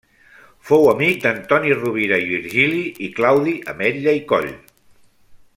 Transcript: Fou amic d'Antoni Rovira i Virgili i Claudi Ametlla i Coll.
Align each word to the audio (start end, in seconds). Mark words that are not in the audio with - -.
Fou 0.69 0.87
amic 0.93 1.19
d'Antoni 1.25 1.75
Rovira 1.81 2.19
i 2.23 2.27
Virgili 2.31 2.81
i 3.09 3.13
Claudi 3.21 3.57
Ametlla 3.75 4.19
i 4.23 4.27
Coll. 4.33 4.53